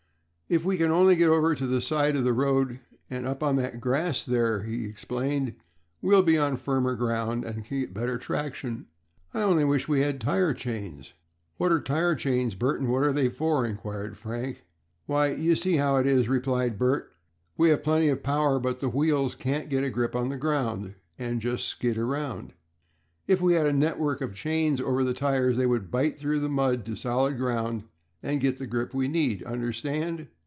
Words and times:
"If 0.49 0.65
we 0.65 0.75
can 0.77 0.91
only 0.91 1.15
get 1.15 1.29
over 1.29 1.55
to 1.55 1.65
the 1.65 1.79
side 1.79 2.17
of 2.17 2.25
the 2.25 2.33
road 2.33 2.81
and 3.09 3.25
up 3.25 3.41
on 3.41 3.55
that 3.55 3.79
grass 3.79 4.21
there," 4.21 4.63
he 4.63 4.83
explained, 4.83 5.55
"we 6.01 6.09
will 6.09 6.23
be 6.23 6.37
on 6.37 6.57
firmer 6.57 6.97
ground 6.97 7.45
and 7.45 7.63
can 7.63 7.79
get 7.79 7.93
better 7.93 8.17
traction. 8.17 8.87
I 9.33 9.43
only 9.43 9.63
wish 9.63 9.87
we 9.87 10.01
had 10.01 10.19
tire 10.19 10.53
chains." 10.53 11.13
"What 11.55 11.71
are 11.71 11.79
tire 11.79 12.15
chains, 12.15 12.55
Bert, 12.55 12.81
and 12.81 12.91
what 12.91 13.03
are 13.03 13.13
they 13.13 13.29
for?" 13.29 13.65
inquired 13.65 14.17
Frank. 14.17 14.65
"Why, 15.05 15.31
you 15.31 15.55
see 15.55 15.77
how 15.77 15.95
it 15.95 16.05
is," 16.05 16.27
replied 16.27 16.77
Bert, 16.77 17.13
"we 17.55 17.69
have 17.69 17.81
plenty 17.81 18.09
of 18.09 18.21
power, 18.21 18.59
but 18.59 18.81
the 18.81 18.89
wheels 18.89 19.35
can't 19.35 19.69
get 19.69 19.85
a 19.85 19.89
grip 19.89 20.17
on 20.17 20.27
the 20.27 20.35
ground, 20.35 20.95
and 21.17 21.39
just 21.39 21.65
skid 21.65 21.97
around. 21.97 22.51
If 23.25 23.39
we 23.41 23.53
had 23.53 23.67
a 23.67 23.71
network 23.71 24.19
of 24.19 24.33
chains 24.35 24.81
over 24.81 25.01
the 25.05 25.13
tires 25.13 25.55
they 25.55 25.65
would 25.65 25.89
bite 25.89 26.17
through 26.19 26.39
the 26.41 26.49
mud 26.49 26.83
to 26.87 26.97
solid 26.97 27.37
ground 27.37 27.83
and 28.21 28.41
get 28.41 28.57
the 28.57 28.67
grip 28.67 28.93
we 28.93 29.07
need. 29.07 29.41
Understand?" 29.43 30.27